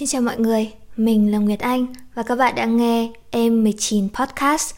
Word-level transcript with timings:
Xin 0.00 0.08
chào 0.08 0.22
mọi 0.22 0.38
người, 0.38 0.72
mình 0.96 1.32
là 1.32 1.38
Nguyệt 1.38 1.58
Anh 1.58 1.86
và 2.14 2.22
các 2.22 2.36
bạn 2.36 2.54
đang 2.54 2.76
nghe 2.76 3.10
Em 3.30 3.64
19 3.64 4.08
Podcast. 4.08 4.74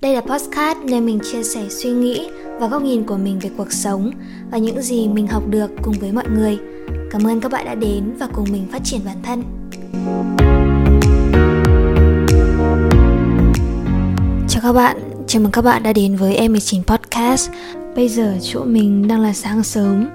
Đây 0.00 0.14
là 0.14 0.20
podcast 0.20 0.78
nơi 0.78 1.00
mình 1.00 1.18
chia 1.32 1.42
sẻ 1.42 1.66
suy 1.68 1.90
nghĩ 1.90 2.28
và 2.60 2.68
góc 2.68 2.82
nhìn 2.82 3.04
của 3.04 3.16
mình 3.16 3.38
về 3.38 3.50
cuộc 3.56 3.72
sống 3.72 4.10
và 4.50 4.58
những 4.58 4.82
gì 4.82 5.08
mình 5.08 5.26
học 5.26 5.42
được 5.48 5.70
cùng 5.82 5.94
với 6.00 6.12
mọi 6.12 6.24
người. 6.28 6.58
Cảm 7.10 7.26
ơn 7.26 7.40
các 7.40 7.52
bạn 7.52 7.64
đã 7.64 7.74
đến 7.74 8.16
và 8.18 8.28
cùng 8.34 8.46
mình 8.52 8.66
phát 8.72 8.84
triển 8.84 9.00
bản 9.04 9.16
thân. 9.22 9.42
Chào 14.48 14.62
các 14.62 14.72
bạn, 14.72 14.96
chào 15.26 15.42
mừng 15.42 15.52
các 15.52 15.62
bạn 15.62 15.82
đã 15.82 15.92
đến 15.92 16.16
với 16.16 16.36
Em 16.36 16.52
19 16.52 16.82
Podcast. 16.84 17.50
Bây 17.96 18.08
giờ 18.08 18.36
chỗ 18.42 18.64
mình 18.64 19.08
đang 19.08 19.20
là 19.20 19.32
sáng 19.32 19.62
sớm 19.62 20.08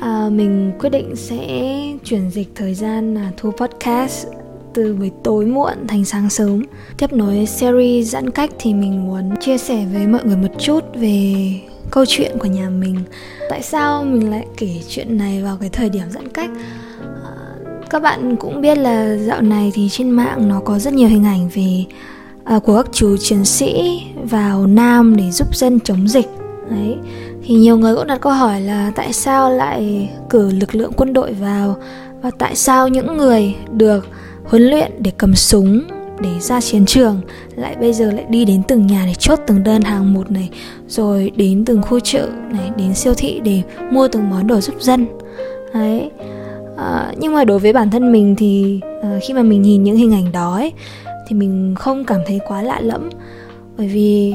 à, 0.00 0.28
mình 0.32 0.72
quyết 0.78 0.90
định 0.90 1.16
sẽ 1.16 1.72
chuyển 2.04 2.30
dịch 2.30 2.48
thời 2.54 2.74
gian 2.74 3.14
là 3.14 3.30
thu 3.36 3.50
podcast 3.50 4.26
từ 4.74 4.94
buổi 4.94 5.10
tối 5.22 5.46
muộn 5.46 5.86
thành 5.88 6.04
sáng 6.04 6.30
sớm. 6.30 6.62
Tiếp 6.98 7.12
nối 7.12 7.46
series 7.46 8.12
giãn 8.12 8.30
cách 8.30 8.50
thì 8.58 8.74
mình 8.74 9.06
muốn 9.06 9.30
chia 9.40 9.58
sẻ 9.58 9.86
với 9.92 10.06
mọi 10.06 10.24
người 10.24 10.36
một 10.36 10.58
chút 10.58 10.84
về 10.94 11.34
câu 11.90 12.04
chuyện 12.08 12.36
của 12.38 12.48
nhà 12.48 12.70
mình. 12.70 12.96
Tại 13.50 13.62
sao 13.62 14.04
mình 14.04 14.30
lại 14.30 14.46
kể 14.56 14.80
chuyện 14.88 15.18
này 15.18 15.42
vào 15.42 15.56
cái 15.60 15.68
thời 15.68 15.88
điểm 15.88 16.10
giãn 16.10 16.28
cách? 16.28 16.50
À, 17.24 17.32
các 17.90 18.02
bạn 18.02 18.36
cũng 18.36 18.60
biết 18.60 18.78
là 18.78 19.16
dạo 19.16 19.42
này 19.42 19.72
thì 19.74 19.88
trên 19.88 20.10
mạng 20.10 20.48
nó 20.48 20.60
có 20.60 20.78
rất 20.78 20.94
nhiều 20.94 21.08
hình 21.08 21.24
ảnh 21.24 21.48
về 21.54 21.84
à, 22.44 22.58
của 22.58 22.76
các 22.76 22.86
chú 22.92 23.16
chiến 23.16 23.44
sĩ 23.44 24.02
vào 24.30 24.66
nam 24.66 25.16
để 25.16 25.30
giúp 25.30 25.56
dân 25.56 25.80
chống 25.80 26.08
dịch. 26.08 26.26
Đấy 26.70 26.96
thì 27.50 27.56
nhiều 27.56 27.78
người 27.78 27.94
cũng 27.94 28.06
đặt 28.06 28.20
câu 28.20 28.32
hỏi 28.32 28.60
là 28.60 28.92
tại 28.94 29.12
sao 29.12 29.50
lại 29.50 30.10
cử 30.30 30.50
lực 30.50 30.74
lượng 30.74 30.92
quân 30.96 31.12
đội 31.12 31.32
vào 31.32 31.76
và 32.22 32.30
tại 32.38 32.56
sao 32.56 32.88
những 32.88 33.16
người 33.16 33.54
được 33.70 34.06
huấn 34.44 34.62
luyện 34.62 34.92
để 34.98 35.12
cầm 35.16 35.34
súng 35.34 35.82
để 36.20 36.30
ra 36.40 36.60
chiến 36.60 36.86
trường 36.86 37.20
lại 37.56 37.76
bây 37.80 37.92
giờ 37.92 38.10
lại 38.10 38.24
đi 38.28 38.44
đến 38.44 38.62
từng 38.68 38.86
nhà 38.86 39.02
để 39.06 39.14
chốt 39.14 39.38
từng 39.46 39.64
đơn 39.64 39.82
hàng 39.82 40.12
một 40.12 40.30
này 40.30 40.50
rồi 40.88 41.30
đến 41.36 41.64
từng 41.64 41.82
khu 41.82 42.00
chợ 42.00 42.28
này 42.52 42.70
đến 42.76 42.94
siêu 42.94 43.14
thị 43.16 43.40
để 43.44 43.62
mua 43.90 44.08
từng 44.08 44.30
món 44.30 44.46
đồ 44.46 44.60
giúp 44.60 44.74
dân. 44.80 45.06
Đấy. 45.74 46.10
À, 46.76 47.12
nhưng 47.18 47.34
mà 47.34 47.44
đối 47.44 47.58
với 47.58 47.72
bản 47.72 47.90
thân 47.90 48.12
mình 48.12 48.36
thì 48.38 48.80
à, 49.02 49.18
khi 49.22 49.34
mà 49.34 49.42
mình 49.42 49.62
nhìn 49.62 49.82
những 49.82 49.96
hình 49.96 50.14
ảnh 50.14 50.32
đó 50.32 50.54
ấy, 50.54 50.72
thì 51.28 51.36
mình 51.36 51.74
không 51.78 52.04
cảm 52.04 52.20
thấy 52.26 52.40
quá 52.48 52.62
lạ 52.62 52.80
lẫm. 52.80 53.10
Bởi 53.76 53.88
vì 53.88 54.34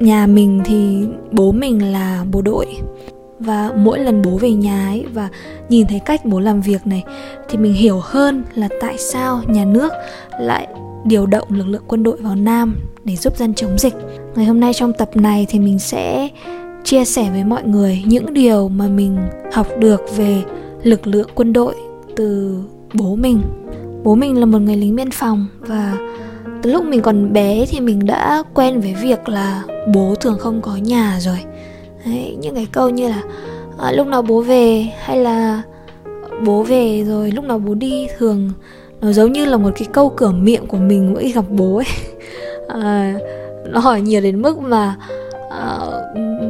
nhà 0.00 0.26
mình 0.26 0.60
thì 0.64 1.06
bố 1.32 1.52
mình 1.52 1.92
là 1.92 2.24
bộ 2.32 2.42
đội 2.42 2.66
và 3.40 3.72
mỗi 3.76 3.98
lần 3.98 4.22
bố 4.22 4.30
về 4.30 4.52
nhà 4.52 4.86
ấy 4.86 5.04
và 5.12 5.28
nhìn 5.68 5.86
thấy 5.86 6.00
cách 6.00 6.24
bố 6.24 6.40
làm 6.40 6.60
việc 6.60 6.86
này 6.86 7.04
thì 7.48 7.58
mình 7.58 7.72
hiểu 7.72 8.00
hơn 8.02 8.44
là 8.54 8.68
tại 8.80 8.98
sao 8.98 9.42
nhà 9.46 9.64
nước 9.64 9.92
lại 10.40 10.68
điều 11.04 11.26
động 11.26 11.48
lực 11.50 11.66
lượng 11.66 11.82
quân 11.86 12.02
đội 12.02 12.16
vào 12.16 12.34
Nam 12.34 12.76
để 13.04 13.16
giúp 13.16 13.36
dân 13.36 13.54
chống 13.54 13.78
dịch. 13.78 13.94
Ngày 14.34 14.46
hôm 14.46 14.60
nay 14.60 14.72
trong 14.74 14.92
tập 14.92 15.16
này 15.16 15.46
thì 15.48 15.58
mình 15.58 15.78
sẽ 15.78 16.28
chia 16.84 17.04
sẻ 17.04 17.30
với 17.30 17.44
mọi 17.44 17.62
người 17.64 18.02
những 18.06 18.34
điều 18.34 18.68
mà 18.68 18.88
mình 18.88 19.18
học 19.52 19.66
được 19.78 20.00
về 20.16 20.42
lực 20.82 21.06
lượng 21.06 21.28
quân 21.34 21.52
đội 21.52 21.74
từ 22.16 22.58
bố 22.94 23.16
mình. 23.16 23.42
Bố 24.04 24.14
mình 24.14 24.40
là 24.40 24.46
một 24.46 24.58
người 24.58 24.76
lính 24.76 24.96
biên 24.96 25.10
phòng 25.10 25.46
và 25.60 25.96
lúc 26.68 26.84
mình 26.84 27.02
còn 27.02 27.32
bé 27.32 27.66
thì 27.68 27.80
mình 27.80 28.06
đã 28.06 28.42
quen 28.54 28.80
với 28.80 28.94
việc 28.94 29.28
là 29.28 29.62
bố 29.94 30.14
thường 30.20 30.38
không 30.38 30.60
có 30.62 30.76
nhà 30.76 31.18
rồi. 31.20 31.38
Đấy, 32.06 32.36
những 32.40 32.54
cái 32.54 32.66
câu 32.72 32.88
như 32.90 33.08
là 33.08 33.22
à, 33.78 33.92
lúc 33.92 34.06
nào 34.06 34.22
bố 34.22 34.40
về? 34.40 34.86
hay 34.98 35.16
là 35.16 35.62
bố 36.44 36.62
về 36.62 37.04
rồi 37.06 37.30
lúc 37.30 37.44
nào 37.44 37.58
bố 37.58 37.74
đi? 37.74 38.06
thường 38.18 38.50
nó 39.00 39.12
giống 39.12 39.32
như 39.32 39.44
là 39.44 39.56
một 39.56 39.70
cái 39.76 39.88
câu 39.92 40.08
cửa 40.08 40.30
miệng 40.30 40.66
của 40.66 40.76
mình 40.76 41.12
mỗi 41.12 41.22
khi 41.22 41.32
gặp 41.32 41.44
bố 41.50 41.76
ấy. 41.76 41.86
À, 42.68 43.14
nó 43.64 43.80
hỏi 43.80 44.00
nhiều 44.00 44.20
đến 44.20 44.42
mức 44.42 44.58
mà 44.58 44.96
à, 45.50 45.78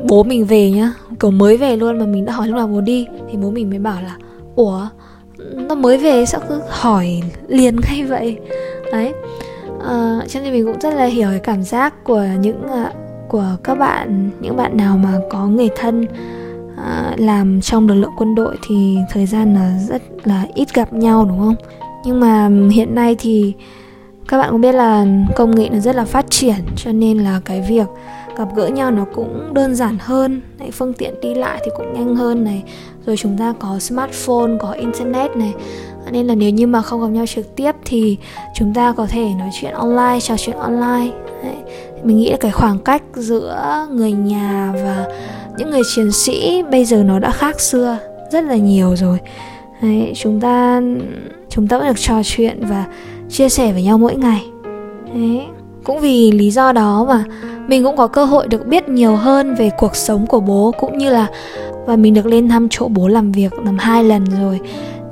bố 0.09 0.23
mình 0.23 0.45
về 0.45 0.71
nhá 0.71 0.93
kiểu 1.21 1.31
mới 1.31 1.57
về 1.57 1.77
luôn 1.77 1.99
mà 1.99 2.07
mình 2.07 2.25
đã 2.25 2.33
hỏi 2.33 2.49
lúc 2.49 2.57
nào 2.57 2.67
bố 2.67 2.81
đi. 2.81 3.07
Thì 3.31 3.37
bố 3.37 3.51
mình 3.51 3.71
mới 3.71 3.79
bảo 3.79 4.03
là 4.03 4.17
ủa 4.55 4.89
nó 5.69 5.75
mới 5.75 5.99
về 5.99 6.27
sao 6.27 6.41
cứ 6.49 6.61
hỏi 6.69 7.23
liền 7.49 7.77
ngay 7.89 8.05
vậy? 8.05 8.37
Đấy 8.93 9.13
à, 9.89 10.21
cho 10.29 10.41
nên 10.41 10.53
mình 10.53 10.67
cũng 10.67 10.81
rất 10.81 10.95
là 10.95 11.05
hiểu 11.05 11.29
cái 11.31 11.41
cảm 11.41 11.63
giác 11.63 12.05
của 12.05 12.27
những 12.41 12.63
uh, 12.65 12.93
của 13.29 13.57
các 13.65 13.75
bạn 13.75 14.31
những 14.41 14.57
bạn 14.57 14.77
nào 14.77 14.99
mà 14.99 15.21
có 15.31 15.47
người 15.47 15.69
thân 15.77 16.03
uh, 16.03 17.21
làm 17.21 17.61
trong 17.61 17.89
lực 17.89 17.95
lượng 17.95 18.13
quân 18.19 18.35
đội 18.35 18.57
thì 18.69 18.99
thời 19.11 19.27
gian 19.27 19.55
là 19.55 19.79
rất 19.89 20.03
là 20.25 20.47
ít 20.55 20.75
gặp 20.75 20.93
nhau 20.93 21.27
đúng 21.29 21.39
không? 21.39 21.57
Nhưng 22.05 22.21
mà 22.21 22.51
hiện 22.73 22.95
nay 22.95 23.17
thì 23.19 23.55
các 24.29 24.39
bạn 24.39 24.51
cũng 24.51 24.61
biết 24.61 24.73
là 24.73 25.07
công 25.37 25.57
nghệ 25.57 25.69
nó 25.73 25.79
rất 25.79 25.97
là 25.97 26.05
phát 26.05 26.31
triển 26.31 26.57
cho 26.77 26.93
nên 26.93 27.19
là 27.19 27.41
cái 27.45 27.67
việc 27.69 27.87
gặp 28.39 28.49
gỡ 28.57 28.69
nhau 28.69 28.91
nó 28.91 29.05
cũng 29.15 29.55
đơn 29.55 29.75
giản 29.75 29.97
hơn 30.01 30.41
này, 30.59 30.71
phương 30.71 30.93
tiện 30.93 31.15
đi 31.23 31.35
lại 31.35 31.61
thì 31.65 31.71
cũng 31.77 31.93
nhanh 31.93 32.17
hơn 32.17 32.45
này. 32.45 32.63
Rồi 33.07 33.17
chúng 33.17 33.39
ta 33.39 33.55
có 33.59 33.79
smartphone 33.79 34.51
có 34.61 34.71
internet 34.71 35.37
này. 35.37 35.55
Nên 36.11 36.27
là 36.27 36.35
nếu 36.35 36.51
như 36.51 36.67
mà 36.67 36.83
không 36.83 37.01
gặp 37.01 37.09
nhau 37.09 37.27
trực 37.27 37.57
tiếp 37.57 37.73
thì 37.89 38.17
chúng 38.55 38.75
ta 38.75 38.93
có 38.93 39.07
thể 39.07 39.29
nói 39.39 39.51
chuyện 39.61 39.73
online 39.73 40.19
trò 40.21 40.37
chuyện 40.37 40.57
online 40.57 41.11
Đấy. 41.43 41.57
mình 42.03 42.17
nghĩ 42.17 42.31
là 42.31 42.37
cái 42.41 42.51
khoảng 42.51 42.79
cách 42.79 43.03
giữa 43.15 43.87
người 43.91 44.13
nhà 44.13 44.73
và 44.85 45.07
những 45.59 45.71
người 45.71 45.83
chiến 45.95 46.13
sĩ 46.13 46.63
bây 46.71 46.85
giờ 46.85 47.03
nó 47.03 47.19
đã 47.19 47.31
khác 47.31 47.61
xưa 47.61 47.99
rất 48.33 48.45
là 48.45 48.57
nhiều 48.57 48.97
rồi 48.97 49.19
Đấy, 49.83 50.13
chúng 50.17 50.41
ta 50.41 50.81
chúng 51.49 51.69
ta 51.69 51.79
vẫn 51.79 51.89
được 51.89 52.01
trò 52.01 52.15
chuyện 52.25 52.67
và 52.67 52.85
chia 53.31 53.49
sẻ 53.49 53.73
với 53.73 53.83
nhau 53.83 53.99
mỗi 53.99 54.15
ngày 54.15 54.45
Đấy. 55.15 55.47
cũng 55.85 56.01
vì 56.01 56.33
lý 56.33 56.51
do 56.51 56.73
đó 56.73 57.05
mà 57.09 57.25
mình 57.69 57.85
cũng 57.85 57.97
có 57.97 58.07
cơ 58.07 58.25
hội 58.25 58.47
được 58.49 58.67
biết 58.67 58.89
nhiều 58.89 59.17
hơn 59.17 59.55
về 59.55 59.71
cuộc 59.79 59.97
sống 59.97 60.27
của 60.27 60.41
bố 60.41 60.75
cũng 60.79 60.99
như 60.99 61.11
là 61.11 61.27
và 61.87 61.97
mình 61.97 62.15
được 62.15 62.27
lên 62.27 62.49
thăm 62.49 62.69
chỗ 62.71 62.89
bố 62.89 63.09
làm 63.09 63.33
việc 63.33 63.53
làm 63.65 63.79
hai 63.79 64.05
lần 64.05 64.25
rồi 64.41 64.61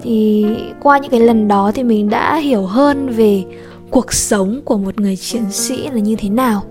thì 0.07 0.47
qua 0.83 0.99
những 0.99 1.11
cái 1.11 1.21
lần 1.21 1.49
đó 1.49 1.71
thì 1.75 1.83
mình 1.83 2.11
đã 2.11 2.37
hiểu 2.37 2.63
hơn 2.63 3.09
về 3.09 3.45
cuộc 3.91 4.13
sống 4.13 4.61
của 4.65 4.79
một 4.79 5.01
người 5.01 5.17
chiến 5.17 5.43
sĩ 5.51 5.89
là 5.89 5.99
như 5.99 6.17
thế 6.19 6.29
nào. 6.29 6.63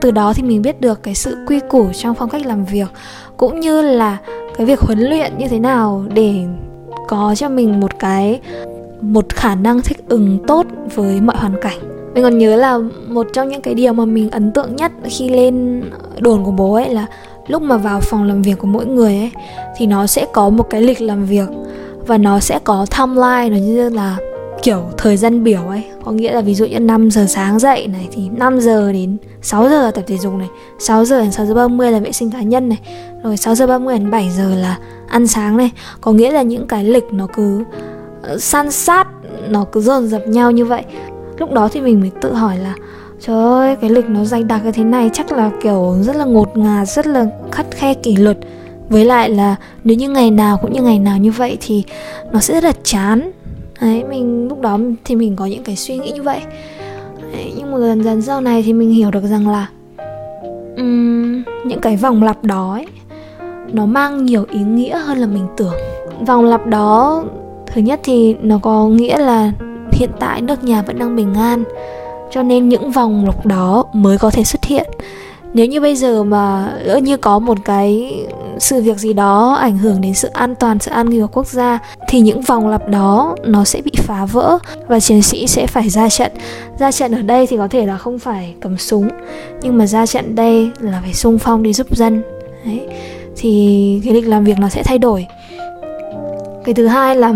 Từ 0.00 0.10
đó 0.10 0.32
thì 0.32 0.42
mình 0.42 0.62
biết 0.62 0.80
được 0.80 1.02
cái 1.02 1.14
sự 1.14 1.36
quy 1.46 1.60
củ 1.70 1.86
trong 1.92 2.14
phong 2.14 2.28
cách 2.28 2.46
làm 2.46 2.64
việc, 2.64 2.88
cũng 3.36 3.60
như 3.60 3.82
là 3.82 4.18
cái 4.56 4.66
việc 4.66 4.80
huấn 4.80 4.98
luyện 4.98 5.38
như 5.38 5.48
thế 5.48 5.58
nào 5.58 6.04
để 6.14 6.34
có 7.08 7.34
cho 7.36 7.48
mình 7.48 7.80
một 7.80 7.98
cái, 7.98 8.40
một 9.00 9.28
khả 9.28 9.54
năng 9.54 9.82
thích 9.82 10.08
ứng 10.08 10.38
tốt 10.46 10.66
với 10.94 11.20
mọi 11.20 11.36
hoàn 11.36 11.54
cảnh. 11.62 11.78
Mình 12.14 12.22
còn 12.22 12.38
nhớ 12.38 12.56
là 12.56 12.78
một 13.08 13.26
trong 13.32 13.48
những 13.48 13.62
cái 13.62 13.74
điều 13.74 13.92
mà 13.92 14.04
mình 14.04 14.30
ấn 14.30 14.52
tượng 14.52 14.76
nhất 14.76 14.92
khi 15.04 15.28
lên 15.28 15.82
đồn 16.18 16.44
của 16.44 16.50
bố 16.50 16.74
ấy 16.74 16.94
là 16.94 17.06
lúc 17.46 17.62
mà 17.62 17.76
vào 17.76 18.00
phòng 18.00 18.24
làm 18.24 18.42
việc 18.42 18.58
của 18.58 18.66
mỗi 18.66 18.86
người 18.86 19.16
ấy, 19.16 19.30
thì 19.76 19.86
nó 19.86 20.06
sẽ 20.06 20.26
có 20.32 20.50
một 20.50 20.70
cái 20.70 20.82
lịch 20.82 21.00
làm 21.00 21.26
việc 21.26 21.48
và 22.06 22.18
nó 22.18 22.40
sẽ 22.40 22.58
có 22.64 22.86
timeline, 22.98 23.48
nó 23.48 23.56
như 23.66 23.88
là 23.88 24.16
kiểu 24.62 24.82
thời 24.98 25.16
gian 25.16 25.44
biểu 25.44 25.60
ấy. 25.68 25.84
Có 26.04 26.12
nghĩa 26.12 26.32
là 26.32 26.40
ví 26.40 26.54
dụ 26.54 26.66
như 26.66 26.78
5 26.80 27.10
giờ 27.10 27.26
sáng 27.28 27.58
dậy 27.58 27.86
này, 27.86 28.08
thì 28.12 28.28
5 28.28 28.60
giờ 28.60 28.92
đến 28.92 29.16
6 29.42 29.68
giờ 29.68 29.82
là 29.82 29.90
tập 29.90 30.04
thể 30.06 30.18
dục 30.18 30.34
này 30.34 30.48
6 30.78 31.04
giờ 31.04 31.20
đến 31.20 31.32
6 31.32 31.46
giờ 31.46 31.54
30 31.54 31.92
là 31.92 31.98
vệ 31.98 32.12
sinh 32.12 32.30
cá 32.30 32.40
nhân 32.40 32.68
này, 32.68 32.78
rồi 33.22 33.36
6 33.36 33.54
giờ 33.54 33.66
30 33.66 33.98
đến 33.98 34.10
7 34.10 34.30
giờ 34.30 34.54
là 34.54 34.78
ăn 35.08 35.26
sáng 35.26 35.56
này. 35.56 35.70
Có 36.00 36.12
nghĩa 36.12 36.32
là 36.32 36.42
những 36.42 36.66
cái 36.66 36.84
lịch 36.84 37.04
nó 37.12 37.26
cứ 37.34 37.64
ờ, 38.22 38.38
san 38.38 38.70
sát, 38.70 39.08
nó 39.48 39.64
cứ 39.72 39.80
dồn 39.80 40.08
dập 40.08 40.28
nhau 40.28 40.50
như 40.50 40.64
vậy. 40.64 40.82
Lúc 41.38 41.52
đó 41.52 41.68
thì 41.72 41.80
mình 41.80 42.00
mới 42.00 42.10
tự 42.20 42.32
hỏi 42.32 42.58
là, 42.58 42.74
trời 43.20 43.36
ơi, 43.36 43.76
cái 43.80 43.90
lịch 43.90 44.08
nó 44.08 44.24
dày 44.24 44.42
đặc 44.42 44.64
như 44.64 44.72
thế 44.72 44.84
này 44.84 45.10
chắc 45.12 45.32
là, 45.32 45.50
kiểu, 45.62 45.96
rất 46.00 46.16
là 46.16 46.24
ngột 46.24 46.56
ngạt, 46.56 46.88
rất 46.88 47.06
là 47.06 47.26
khắt 47.52 47.66
khe 47.70 47.94
kỷ 47.94 48.16
luật 48.16 48.38
với 48.92 49.04
lại 49.04 49.30
là 49.30 49.56
nếu 49.84 49.96
như 49.96 50.10
ngày 50.10 50.30
nào 50.30 50.58
cũng 50.62 50.72
như 50.72 50.82
ngày 50.82 50.98
nào 50.98 51.18
như 51.18 51.30
vậy 51.30 51.56
thì 51.60 51.84
nó 52.32 52.40
sẽ 52.40 52.54
rất 52.54 52.64
là 52.64 52.72
chán. 52.82 53.30
Đấy 53.80 54.04
mình 54.08 54.48
lúc 54.48 54.60
đó 54.60 54.78
thì 55.04 55.16
mình 55.16 55.36
có 55.36 55.46
những 55.46 55.62
cái 55.62 55.76
suy 55.76 55.98
nghĩ 55.98 56.10
như 56.10 56.22
vậy. 56.22 56.40
Đấy, 57.32 57.52
nhưng 57.56 57.72
mà 57.72 57.78
dần 57.78 58.04
dần 58.04 58.22
sau 58.22 58.40
này 58.40 58.62
thì 58.62 58.72
mình 58.72 58.90
hiểu 58.90 59.10
được 59.10 59.24
rằng 59.24 59.48
là 59.48 59.68
um, 60.76 61.42
những 61.64 61.80
cái 61.82 61.96
vòng 61.96 62.22
lặp 62.22 62.44
đó 62.44 62.72
ấy, 62.72 62.86
nó 63.72 63.86
mang 63.86 64.24
nhiều 64.24 64.44
ý 64.50 64.60
nghĩa 64.60 64.98
hơn 64.98 65.18
là 65.18 65.26
mình 65.26 65.46
tưởng. 65.56 65.74
Vòng 66.26 66.44
lặp 66.44 66.66
đó 66.66 67.24
thứ 67.66 67.80
nhất 67.80 68.00
thì 68.04 68.36
nó 68.42 68.58
có 68.62 68.88
nghĩa 68.88 69.18
là 69.18 69.52
hiện 69.92 70.10
tại 70.20 70.40
nước 70.42 70.64
nhà 70.64 70.82
vẫn 70.82 70.98
đang 70.98 71.16
bình 71.16 71.34
an 71.34 71.64
cho 72.30 72.42
nên 72.42 72.68
những 72.68 72.90
vòng 72.90 73.26
lặp 73.26 73.46
đó 73.46 73.84
mới 73.92 74.18
có 74.18 74.30
thể 74.30 74.44
xuất 74.44 74.64
hiện. 74.64 74.90
Nếu 75.54 75.66
như 75.66 75.80
bây 75.80 75.96
giờ 75.96 76.24
mà 76.24 76.72
lỡ 76.82 76.96
như 76.96 77.16
có 77.16 77.38
một 77.38 77.58
cái 77.64 78.16
sự 78.62 78.82
việc 78.82 78.98
gì 78.98 79.12
đó 79.12 79.58
ảnh 79.60 79.78
hưởng 79.78 80.00
đến 80.00 80.14
sự 80.14 80.28
an 80.28 80.54
toàn, 80.54 80.78
sự 80.78 80.90
an 80.90 81.10
nguy 81.10 81.20
của 81.20 81.26
quốc 81.26 81.46
gia, 81.46 81.78
thì 82.08 82.20
những 82.20 82.40
vòng 82.40 82.68
lặp 82.68 82.88
đó 82.88 83.36
nó 83.44 83.64
sẽ 83.64 83.80
bị 83.82 83.92
phá 83.96 84.24
vỡ 84.24 84.58
và 84.86 85.00
chiến 85.00 85.22
sĩ 85.22 85.46
sẽ 85.46 85.66
phải 85.66 85.88
ra 85.88 86.08
trận. 86.08 86.32
Ra 86.78 86.92
trận 86.92 87.14
ở 87.14 87.22
đây 87.22 87.46
thì 87.46 87.56
có 87.56 87.68
thể 87.68 87.86
là 87.86 87.98
không 87.98 88.18
phải 88.18 88.54
cầm 88.60 88.78
súng, 88.78 89.08
nhưng 89.62 89.78
mà 89.78 89.86
ra 89.86 90.06
trận 90.06 90.34
đây 90.34 90.70
là 90.80 91.00
phải 91.02 91.14
sung 91.14 91.38
phong 91.38 91.62
đi 91.62 91.72
giúp 91.72 91.96
dân. 91.96 92.22
Đấy. 92.64 92.80
thì 93.36 94.00
cái 94.04 94.14
lịch 94.14 94.28
làm 94.28 94.44
việc 94.44 94.58
nó 94.58 94.68
sẽ 94.68 94.82
thay 94.82 94.98
đổi. 94.98 95.26
Cái 96.64 96.74
thứ 96.74 96.86
hai 96.86 97.16
là 97.16 97.34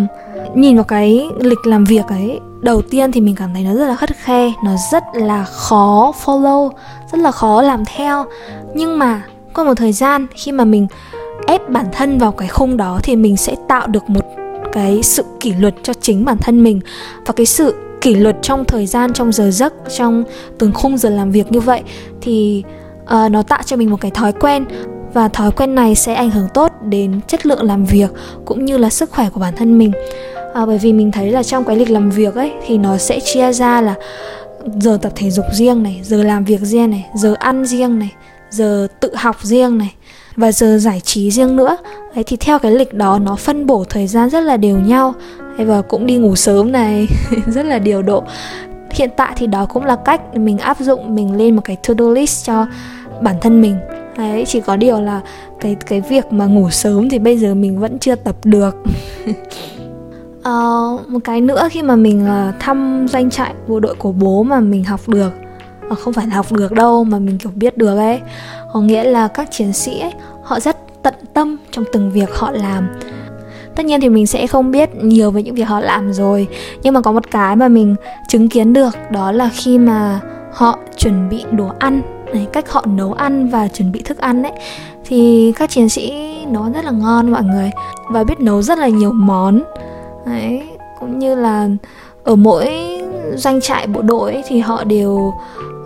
nhìn 0.55 0.76
vào 0.76 0.84
cái 0.84 1.29
lịch 1.40 1.67
làm 1.67 1.84
việc 1.84 2.06
ấy, 2.08 2.40
đầu 2.61 2.82
tiên 2.82 3.12
thì 3.12 3.20
mình 3.20 3.34
cảm 3.34 3.55
thấy 3.55 3.62
nó 3.62 3.75
rất 3.75 3.87
là 3.87 3.96
khắt 3.96 4.11
khe, 4.17 4.52
nó 4.64 4.76
rất 4.93 5.05
là 5.14 5.44
khó 5.44 6.12
follow, 6.25 6.70
rất 7.12 7.19
là 7.19 7.31
khó 7.31 7.62
làm 7.62 7.84
theo. 7.84 8.25
Nhưng 8.75 8.99
mà 8.99 9.22
qua 9.55 9.64
một 9.64 9.75
thời 9.75 9.93
gian, 9.93 10.26
khi 10.34 10.52
mà 10.52 10.64
mình 10.64 10.87
ép 11.46 11.70
bản 11.70 11.87
thân 11.93 12.19
vào 12.19 12.32
cái 12.32 12.48
khung 12.48 12.76
đó 12.76 13.00
thì 13.02 13.16
mình 13.16 13.37
sẽ 13.37 13.54
tạo 13.69 13.87
được 13.87 14.10
một 14.10 14.25
cái 14.72 15.02
sự 15.02 15.25
kỷ 15.40 15.52
luật 15.52 15.75
cho 15.82 15.93
chính 15.93 16.25
bản 16.25 16.38
thân 16.38 16.62
mình. 16.62 16.81
Và 17.26 17.32
cái 17.37 17.46
sự 17.46 17.75
kỷ 18.00 18.14
luật 18.14 18.37
trong 18.43 18.64
thời 18.64 18.87
gian 18.87 19.12
trong 19.12 19.32
giờ 19.32 19.50
giấc 19.50 19.75
trong 19.96 20.25
từng 20.58 20.72
khung 20.72 20.98
giờ 20.98 21.10
làm 21.10 21.31
việc 21.31 21.52
như 21.52 21.60
vậy 21.60 21.82
thì 22.20 22.64
uh, 23.02 23.31
nó 23.31 23.43
tạo 23.43 23.62
cho 23.66 23.76
mình 23.76 23.90
một 23.90 24.00
cái 24.00 24.10
thói 24.10 24.32
quen. 24.32 24.64
Và 25.14 25.28
thói 25.28 25.50
quen 25.50 25.75
này 25.75 25.94
sẽ 25.94 26.14
ảnh 26.14 26.31
hưởng 26.31 26.48
tốt 26.54 26.72
đến 26.82 27.20
chất 27.26 27.46
lượng 27.46 27.62
làm 27.62 27.84
việc 27.84 28.10
cũng 28.44 28.64
như 28.64 28.78
là 28.78 28.90
sức 28.90 29.10
khỏe 29.10 29.31
của 29.31 29.40
bản 29.40 29.54
thân 29.56 29.78
mình. 29.78 29.93
À, 30.54 30.66
bởi 30.66 30.78
vì 30.78 30.93
mình 30.93 31.12
thấy 31.12 31.31
là 31.31 31.43
trong 31.43 31.64
cái 31.64 31.76
lịch 31.76 31.90
làm 31.90 32.10
việc 32.10 32.34
ấy 32.34 32.52
thì 32.66 32.78
nó 32.78 32.96
sẽ 32.96 33.20
chia 33.20 33.52
ra 33.52 33.81
là 33.81 33.94
giờ 34.81 34.98
tập 35.02 35.12
thể 35.16 35.31
dục 35.31 35.44
riêng 35.52 35.82
này 35.82 36.00
giờ 36.04 36.22
làm 36.22 36.44
việc 36.44 36.60
riêng 36.60 36.90
này 36.90 37.06
giờ 37.14 37.34
ăn 37.38 37.64
riêng 37.64 37.98
này 37.98 38.12
giờ 38.50 38.88
tự 39.00 39.14
học 39.16 39.37
riêng 39.43 39.78
này 39.78 39.94
và 40.36 40.52
giờ 40.52 40.78
giải 40.78 41.00
trí 41.00 41.30
riêng 41.30 41.56
nữa. 41.56 41.76
Ấy 42.14 42.24
thì 42.24 42.36
theo 42.36 42.58
cái 42.58 42.72
lịch 42.72 42.94
đó 42.94 43.18
nó 43.18 43.36
phân 43.36 43.66
bổ 43.66 43.84
thời 43.88 44.06
gian 44.06 44.30
rất 44.30 44.40
là 44.40 44.56
đều 44.56 44.78
nhau. 44.78 45.14
Và 45.58 45.82
cũng 45.82 46.06
đi 46.06 46.16
ngủ 46.16 46.36
sớm 46.36 46.72
này 46.72 47.06
rất 47.46 47.66
là 47.66 47.78
điều 47.78 48.02
độ. 48.02 48.22
Hiện 48.90 49.10
tại 49.16 49.32
thì 49.36 49.46
đó 49.46 49.66
cũng 49.66 49.84
là 49.84 49.96
cách 49.96 50.36
mình 50.36 50.58
áp 50.58 50.80
dụng 50.80 51.14
mình 51.14 51.36
lên 51.36 51.56
một 51.56 51.62
cái 51.64 51.76
to 51.88 51.94
do 51.98 52.08
list 52.08 52.46
cho 52.46 52.66
bản 53.22 53.36
thân 53.40 53.60
mình. 53.60 53.76
Đấy 54.16 54.44
chỉ 54.46 54.60
có 54.60 54.76
điều 54.76 55.00
là 55.00 55.20
cái 55.60 55.76
cái 55.86 56.00
việc 56.00 56.32
mà 56.32 56.46
ngủ 56.46 56.70
sớm 56.70 57.08
thì 57.08 57.18
bây 57.18 57.38
giờ 57.38 57.54
mình 57.54 57.80
vẫn 57.80 57.98
chưa 57.98 58.14
tập 58.14 58.36
được. 58.44 58.76
Uh, 60.38 61.08
một 61.08 61.18
cái 61.24 61.40
nữa 61.40 61.68
khi 61.70 61.82
mà 61.82 61.96
mình 61.96 62.26
uh, 62.26 62.54
thăm 62.60 63.06
doanh 63.08 63.30
trại 63.30 63.54
bộ 63.68 63.80
đội 63.80 63.94
của 63.94 64.12
bố 64.12 64.42
mà 64.42 64.60
mình 64.60 64.84
học 64.84 65.00
được 65.08 65.30
Ờ, 65.88 65.96
không 65.96 66.12
phải 66.12 66.26
là 66.26 66.36
học 66.36 66.52
được 66.52 66.72
đâu 66.72 67.04
mà 67.04 67.18
mình 67.18 67.38
kiểu 67.38 67.52
biết 67.54 67.78
được 67.78 67.96
ấy. 67.96 68.20
Có 68.72 68.80
nghĩa 68.80 69.04
là 69.04 69.28
các 69.28 69.50
chiến 69.50 69.72
sĩ 69.72 70.00
ấy 70.00 70.12
họ 70.42 70.60
rất 70.60 70.76
tận 71.02 71.14
tâm 71.34 71.56
trong 71.70 71.84
từng 71.92 72.10
việc 72.10 72.34
họ 72.34 72.50
làm. 72.50 72.88
Tất 73.74 73.86
nhiên 73.86 74.00
thì 74.00 74.08
mình 74.08 74.26
sẽ 74.26 74.46
không 74.46 74.70
biết 74.70 74.90
nhiều 74.94 75.30
về 75.30 75.42
những 75.42 75.54
việc 75.54 75.68
họ 75.68 75.80
làm 75.80 76.12
rồi 76.12 76.48
nhưng 76.82 76.94
mà 76.94 77.00
có 77.00 77.12
một 77.12 77.30
cái 77.30 77.56
mà 77.56 77.68
mình 77.68 77.96
chứng 78.28 78.48
kiến 78.48 78.72
được 78.72 78.94
đó 79.10 79.32
là 79.32 79.50
khi 79.54 79.78
mà 79.78 80.20
họ 80.52 80.78
chuẩn 80.96 81.28
bị 81.28 81.44
đồ 81.52 81.66
ăn 81.78 82.02
này 82.34 82.46
cách 82.52 82.70
họ 82.72 82.84
nấu 82.86 83.12
ăn 83.12 83.48
và 83.48 83.68
chuẩn 83.68 83.92
bị 83.92 84.02
thức 84.02 84.18
ăn 84.18 84.42
ấy 84.42 84.52
thì 85.04 85.52
các 85.56 85.70
chiến 85.70 85.88
sĩ 85.88 86.12
nấu 86.46 86.64
rất 86.74 86.84
là 86.84 86.90
ngon 86.90 87.32
mọi 87.32 87.42
người 87.42 87.70
và 88.10 88.24
biết 88.24 88.40
nấu 88.40 88.62
rất 88.62 88.78
là 88.78 88.88
nhiều 88.88 89.12
món. 89.12 89.62
Đấy 90.26 90.62
cũng 91.00 91.18
như 91.18 91.34
là 91.34 91.68
ở 92.24 92.36
mỗi 92.36 92.68
doanh 93.34 93.60
trại 93.60 93.86
bộ 93.86 94.02
đội 94.02 94.32
ấy, 94.32 94.42
thì 94.48 94.58
họ 94.58 94.84
đều 94.84 95.34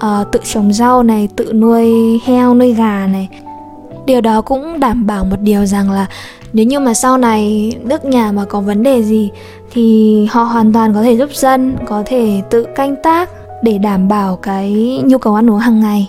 uh, 0.06 0.32
tự 0.32 0.40
trồng 0.44 0.72
rau 0.72 1.02
này 1.02 1.28
tự 1.36 1.52
nuôi 1.52 2.18
heo 2.24 2.54
nuôi 2.54 2.74
gà 2.74 3.06
này. 3.12 3.28
Điều 4.06 4.20
đó 4.20 4.40
cũng 4.40 4.80
đảm 4.80 5.06
bảo 5.06 5.24
một 5.24 5.40
điều 5.40 5.66
rằng 5.66 5.90
là 5.90 6.06
nếu 6.52 6.66
như 6.66 6.80
mà 6.80 6.94
sau 6.94 7.18
này 7.18 7.72
nước 7.84 8.04
nhà 8.04 8.32
mà 8.32 8.44
có 8.44 8.60
vấn 8.60 8.82
đề 8.82 9.02
gì 9.02 9.30
thì 9.72 10.26
họ 10.30 10.42
hoàn 10.42 10.72
toàn 10.72 10.94
có 10.94 11.02
thể 11.02 11.16
giúp 11.16 11.30
dân 11.34 11.76
có 11.86 12.02
thể 12.06 12.42
tự 12.50 12.66
canh 12.74 12.96
tác 13.02 13.30
để 13.62 13.78
đảm 13.78 14.08
bảo 14.08 14.36
cái 14.36 15.00
nhu 15.04 15.18
cầu 15.18 15.34
ăn 15.34 15.50
uống 15.50 15.58
hàng 15.58 15.80
ngày. 15.80 16.08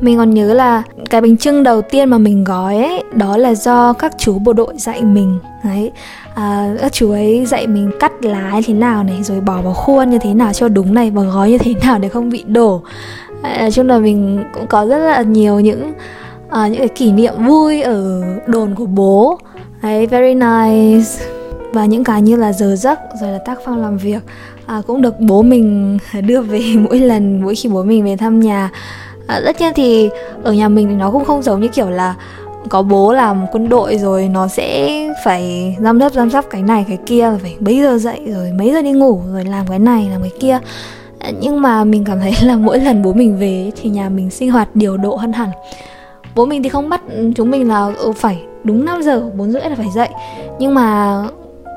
Mình 0.00 0.16
còn 0.16 0.30
nhớ 0.30 0.54
là 0.54 0.82
cái 1.10 1.20
bánh 1.20 1.36
trưng 1.36 1.62
đầu 1.62 1.82
tiên 1.82 2.08
mà 2.08 2.18
mình 2.18 2.44
gói 2.44 2.76
ấy 2.76 3.04
đó 3.14 3.36
là 3.36 3.54
do 3.54 3.92
các 3.92 4.12
chú 4.18 4.38
bộ 4.38 4.52
đội 4.52 4.74
dạy 4.76 5.02
mình. 5.02 5.38
Đấy 5.64 5.92
à, 6.36 6.74
các 6.80 6.92
chú 6.92 7.10
ấy 7.10 7.46
dạy 7.46 7.66
mình 7.66 7.90
cắt 8.00 8.12
lá 8.24 8.52
như 8.54 8.62
thế 8.66 8.74
nào 8.74 9.04
này 9.04 9.22
rồi 9.22 9.40
bỏ 9.40 9.62
vào 9.62 9.74
khuôn 9.74 10.10
như 10.10 10.18
thế 10.18 10.34
nào 10.34 10.52
cho 10.52 10.68
đúng 10.68 10.94
này 10.94 11.10
và 11.10 11.22
gói 11.22 11.50
như 11.50 11.58
thế 11.58 11.74
nào 11.86 11.98
để 11.98 12.08
không 12.08 12.30
bị 12.30 12.44
đổ. 12.46 12.82
Nói 13.42 13.70
chung 13.70 13.86
là 13.86 13.98
mình 13.98 14.44
cũng 14.54 14.66
có 14.66 14.86
rất 14.86 14.98
là 14.98 15.22
nhiều 15.22 15.60
những 15.60 15.92
uh, 16.48 16.70
những 16.70 16.78
cái 16.78 16.88
kỷ 16.88 17.12
niệm 17.12 17.34
vui 17.46 17.82
ở 17.82 18.22
đồn 18.46 18.74
của 18.74 18.86
bố. 18.86 19.38
Đấy 19.82 20.06
very 20.06 20.34
nice. 20.34 21.26
Và 21.72 21.86
những 21.86 22.04
cái 22.04 22.22
như 22.22 22.36
là 22.36 22.52
giờ 22.52 22.76
giấc 22.76 22.98
rồi 23.20 23.30
là 23.30 23.38
tác 23.38 23.58
phong 23.64 23.82
làm 23.82 23.96
việc 23.96 24.22
à, 24.66 24.82
cũng 24.86 25.02
được 25.02 25.20
bố 25.20 25.42
mình 25.42 25.98
đưa 26.26 26.40
về 26.40 26.60
mỗi 26.76 27.00
lần 27.00 27.42
mỗi 27.42 27.54
khi 27.54 27.68
bố 27.68 27.82
mình 27.82 28.04
về 28.04 28.16
thăm 28.16 28.40
nhà. 28.40 28.70
À, 29.26 29.40
tất 29.44 29.60
nhiên 29.60 29.72
thì 29.76 30.08
ở 30.42 30.52
nhà 30.52 30.68
mình 30.68 30.88
thì 30.88 30.94
nó 30.94 31.10
cũng 31.10 31.24
không 31.24 31.42
giống 31.42 31.60
như 31.60 31.68
kiểu 31.68 31.90
là 31.90 32.14
có 32.68 32.82
bố 32.82 33.12
làm 33.12 33.46
quân 33.52 33.68
đội 33.68 33.98
rồi 33.98 34.28
nó 34.28 34.48
sẽ 34.48 34.90
phải 35.24 35.76
giám 35.80 35.98
đốc 35.98 36.12
giám 36.12 36.30
sát 36.30 36.46
cái 36.50 36.62
này 36.62 36.84
cái 36.88 36.98
kia 37.06 37.32
phải 37.42 37.56
mấy 37.60 37.80
giờ 37.80 37.98
dậy 37.98 38.20
rồi 38.34 38.52
mấy 38.52 38.72
giờ 38.72 38.82
đi 38.82 38.92
ngủ 38.92 39.20
rồi 39.32 39.44
làm 39.44 39.66
cái 39.66 39.78
này 39.78 40.08
làm 40.10 40.22
cái 40.22 40.32
kia. 40.40 40.58
Ờ, 41.20 41.30
nhưng 41.40 41.62
mà 41.62 41.84
mình 41.84 42.04
cảm 42.04 42.20
thấy 42.20 42.32
là 42.42 42.56
mỗi 42.56 42.80
lần 42.80 43.02
bố 43.02 43.12
mình 43.12 43.38
về 43.38 43.70
thì 43.82 43.90
nhà 43.90 44.08
mình 44.08 44.30
sinh 44.30 44.50
hoạt 44.50 44.76
điều 44.76 44.96
độ 44.96 45.16
hơn 45.16 45.32
hẳn. 45.32 45.48
Bố 46.34 46.46
mình 46.46 46.62
thì 46.62 46.68
không 46.68 46.88
bắt 46.88 47.02
chúng 47.36 47.50
mình 47.50 47.68
là 47.68 47.92
ừ, 47.98 48.12
phải 48.12 48.42
đúng 48.64 48.84
5 48.84 49.02
giờ 49.02 49.30
bốn 49.36 49.50
rưỡi 49.50 49.62
là 49.62 49.74
phải 49.76 49.90
dậy. 49.94 50.08
Nhưng 50.58 50.74
mà 50.74 51.18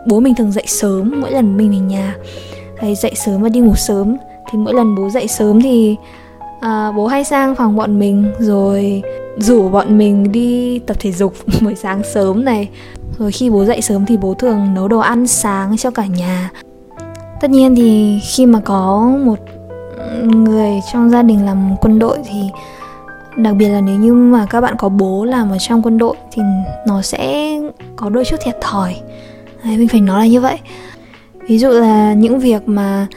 bố 0.07 0.19
mình 0.19 0.35
thường 0.35 0.51
dậy 0.51 0.63
sớm 0.67 1.21
mỗi 1.21 1.31
lần 1.31 1.57
mình 1.57 1.71
về 1.71 1.77
nhà. 1.77 2.15
Hay 2.77 2.95
dậy 2.95 3.11
sớm 3.15 3.41
và 3.41 3.49
đi 3.49 3.59
ngủ 3.59 3.75
sớm. 3.75 4.17
Thì 4.51 4.57
mỗi 4.57 4.73
lần 4.73 4.95
bố 4.95 5.09
dậy 5.09 5.27
sớm 5.27 5.61
thì 5.61 5.95
à, 6.59 6.91
bố 6.91 7.07
hay 7.07 7.23
sang 7.23 7.55
phòng 7.55 7.75
bọn 7.75 7.99
mình 7.99 8.31
rồi 8.39 9.01
rủ 9.39 9.69
bọn 9.69 9.97
mình 9.97 10.31
đi 10.31 10.79
tập 10.79 10.97
thể 10.99 11.11
dục 11.11 11.33
buổi 11.61 11.75
sáng 11.75 12.01
sớm 12.03 12.45
này. 12.45 12.69
Rồi 13.17 13.31
khi 13.31 13.49
bố 13.49 13.65
dậy 13.65 13.81
sớm 13.81 14.05
thì 14.05 14.17
bố 14.17 14.33
thường 14.33 14.73
nấu 14.73 14.87
đồ 14.87 14.99
ăn 14.99 15.27
sáng 15.27 15.77
cho 15.77 15.91
cả 15.91 16.05
nhà. 16.05 16.49
Tất 17.41 17.49
nhiên 17.49 17.75
thì 17.75 18.19
khi 18.31 18.45
mà 18.45 18.59
có 18.59 19.11
một 19.25 19.39
người 20.23 20.79
trong 20.93 21.09
gia 21.09 21.21
đình 21.21 21.45
làm 21.45 21.75
quân 21.81 21.99
đội 21.99 22.17
thì 22.25 22.49
đặc 23.37 23.55
biệt 23.55 23.69
là 23.69 23.81
nếu 23.81 23.95
như 23.95 24.13
mà 24.13 24.45
các 24.45 24.61
bạn 24.61 24.75
có 24.77 24.89
bố 24.89 25.25
làm 25.25 25.51
ở 25.51 25.57
trong 25.59 25.81
quân 25.81 25.97
đội 25.97 26.15
thì 26.31 26.41
nó 26.87 27.01
sẽ 27.01 27.53
có 27.95 28.09
đôi 28.09 28.25
chút 28.25 28.37
thiệt 28.43 28.57
thòi. 28.61 28.95
Đấy, 29.63 29.77
mình 29.77 29.87
phải 29.87 30.01
nói 30.01 30.19
là 30.19 30.27
như 30.27 30.41
vậy. 30.41 30.57
Ví 31.47 31.59
dụ 31.59 31.69
là 31.69 32.13
những 32.13 32.39
việc 32.39 32.61
mà 32.65 33.07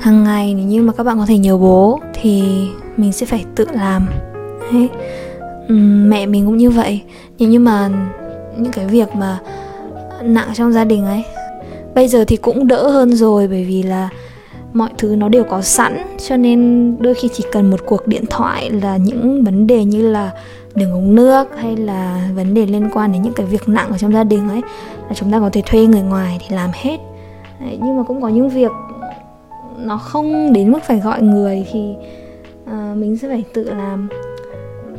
hàng 0.00 0.24
ngày 0.24 0.54
nếu 0.54 0.66
như 0.66 0.82
mà 0.82 0.92
các 0.92 1.04
bạn 1.04 1.18
có 1.18 1.26
thể 1.26 1.38
nhờ 1.38 1.56
bố 1.56 2.00
thì 2.14 2.42
mình 2.96 3.12
sẽ 3.12 3.26
phải 3.26 3.44
tự 3.54 3.66
làm. 3.72 4.06
Đấy. 4.72 4.88
Ừ, 5.70 5.74
mẹ 6.06 6.26
mình 6.26 6.46
cũng 6.46 6.56
như 6.56 6.70
vậy. 6.70 7.02
Nhưng 7.38 7.50
nhưng 7.50 7.64
mà 7.64 7.90
những 8.58 8.72
cái 8.72 8.86
việc 8.86 9.08
mà 9.14 9.38
nặng 10.22 10.48
trong 10.54 10.72
gia 10.72 10.84
đình 10.84 11.04
ấy 11.04 11.24
bây 11.94 12.08
giờ 12.08 12.24
thì 12.24 12.36
cũng 12.36 12.66
đỡ 12.66 12.88
hơn 12.88 13.12
rồi 13.12 13.48
bởi 13.48 13.64
vì 13.64 13.82
là 13.82 14.08
mọi 14.72 14.90
thứ 14.98 15.16
nó 15.16 15.28
đều 15.28 15.44
có 15.44 15.62
sẵn 15.62 15.96
cho 16.28 16.36
nên 16.36 16.96
đôi 17.00 17.14
khi 17.14 17.28
chỉ 17.32 17.44
cần 17.52 17.70
một 17.70 17.80
cuộc 17.86 18.06
điện 18.06 18.24
thoại 18.30 18.70
là 18.70 18.96
những 18.96 19.44
vấn 19.44 19.66
đề 19.66 19.84
như 19.84 20.10
là 20.10 20.30
đường 20.74 20.92
ống 20.92 21.14
nước 21.14 21.48
hay 21.56 21.76
là 21.76 22.30
vấn 22.34 22.54
đề 22.54 22.66
liên 22.66 22.88
quan 22.92 23.12
đến 23.12 23.22
những 23.22 23.32
cái 23.32 23.46
việc 23.46 23.68
nặng 23.68 23.88
ở 23.90 23.98
trong 23.98 24.12
gia 24.12 24.24
đình 24.24 24.48
ấy 24.48 24.60
là 25.08 25.14
chúng 25.14 25.32
ta 25.32 25.40
có 25.40 25.50
thể 25.52 25.62
thuê 25.66 25.86
người 25.86 26.02
ngoài 26.02 26.38
để 26.40 26.56
làm 26.56 26.70
hết. 26.72 26.96
Đấy, 27.60 27.78
nhưng 27.82 27.96
mà 27.96 28.02
cũng 28.02 28.22
có 28.22 28.28
những 28.28 28.48
việc 28.48 28.70
nó 29.76 29.96
không 29.96 30.52
đến 30.52 30.72
mức 30.72 30.82
phải 30.82 31.00
gọi 31.00 31.22
người 31.22 31.66
thì 31.72 31.94
uh, 32.64 32.96
mình 32.96 33.16
sẽ 33.16 33.28
phải 33.28 33.44
tự 33.54 33.74
làm. 33.74 34.08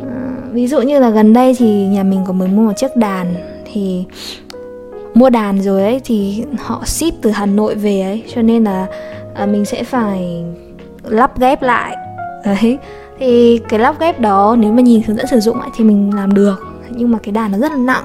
Ờ, 0.02 0.08
ví 0.52 0.68
dụ 0.68 0.82
như 0.82 1.00
là 1.00 1.10
gần 1.10 1.34
đây 1.34 1.56
thì 1.58 1.86
nhà 1.88 2.04
mình 2.04 2.24
có 2.28 2.34
mới 2.34 2.48
mua 2.48 2.62
một 2.62 2.74
chiếc 2.78 2.96
đàn. 2.96 3.36
Thì 3.74 4.06
mua 5.14 5.30
đàn 5.30 5.62
rồi 5.62 5.82
ấy 5.82 6.02
thì 6.04 6.44
họ 6.60 6.82
ship 6.86 7.14
từ 7.22 7.32
Hà 7.32 7.46
Nội 7.46 7.76
về 7.76 8.02
ấy. 8.02 8.24
Cho 8.36 8.42
nên 8.42 8.64
là 8.64 8.88
à, 9.36 9.46
mình 9.46 9.66
sẽ 9.66 9.84
phải 9.84 10.46
lắp 11.04 11.40
ghép 11.40 11.62
lại. 11.62 11.96
Đấy. 12.46 12.78
Thì 13.20 13.60
cái 13.70 13.80
lắp 13.80 14.00
ghép 14.00 14.20
đó 14.20 14.56
nếu 14.60 14.72
mà 14.72 14.82
nhìn 14.82 15.02
hướng 15.08 15.18
dẫn 15.18 15.28
sử 15.28 15.40
dụng 15.40 15.60
ấy, 15.60 15.70
thì 15.78 15.84
mình 15.84 16.16
làm 16.16 16.34
được. 16.34 16.56
Nhưng 16.90 17.12
mà 17.12 17.18
cái 17.24 17.32
đàn 17.32 17.52
nó 17.52 17.58
rất 17.58 17.72
là 17.72 17.78
nặng. 17.78 18.04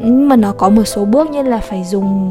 Nhưng 0.00 0.28
mà 0.28 0.36
nó 0.36 0.52
có 0.52 0.68
một 0.68 0.84
số 0.84 1.04
bước 1.04 1.30
như 1.30 1.42
là 1.42 1.58
phải 1.58 1.84
dùng 1.84 2.30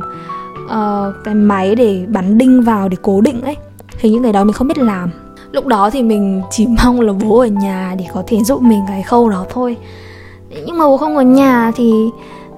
uh, 0.65 1.13
cái 1.23 1.35
máy 1.35 1.75
để 1.75 2.05
bắn 2.07 2.37
đinh 2.37 2.61
vào 2.61 2.89
để 2.89 2.97
cố 3.01 3.21
định 3.21 3.41
ấy. 3.41 3.55
Thì 3.99 4.09
những 4.09 4.23
cái 4.23 4.33
đó 4.33 4.43
mình 4.43 4.53
không 4.53 4.67
biết 4.67 4.77
làm 4.77 5.09
lúc 5.51 5.67
đó 5.67 5.89
thì 5.89 6.03
mình 6.03 6.41
chỉ 6.51 6.67
mong 6.83 7.01
là 7.01 7.13
bố 7.13 7.39
ở 7.39 7.47
nhà 7.47 7.95
để 7.99 8.05
có 8.13 8.23
thể 8.27 8.43
giúp 8.43 8.61
mình 8.61 8.79
cái 8.87 9.03
khâu 9.03 9.29
đó 9.29 9.45
thôi. 9.49 9.77
Nhưng 10.65 10.77
mà 10.77 10.85
bố 10.85 10.97
không 10.97 11.17
ở 11.17 11.23
nhà 11.23 11.71
thì 11.75 11.93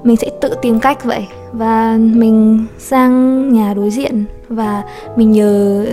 mình 0.04 0.18
sẽ 0.18 0.30
tự 0.42 0.56
tìm 0.62 0.80
cách 0.80 1.04
vậy. 1.04 1.28
Và 1.52 1.98
mình 2.00 2.66
sang 2.78 3.54
nhà 3.54 3.74
đối 3.74 3.90
diện 3.90 4.26
và 4.50 4.84
mình 5.16 5.32
nhờ 5.32 5.86